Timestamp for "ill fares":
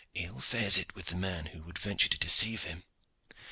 0.15-0.79